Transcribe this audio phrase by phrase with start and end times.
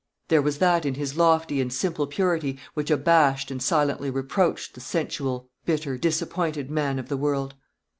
[0.29, 4.81] There was that in his lofty and simple purity which abashed and silently reproached the
[4.81, 7.53] sensual, bitter, disappointed man of the world.